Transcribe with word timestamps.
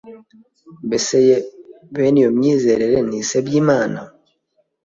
Mbese 0.87 1.15
ye 1.27 1.37
bene 1.93 2.17
iyo 2.21 2.29
myizerere 2.37 2.97
ntisebya 3.07 3.55
Imana 3.63 3.99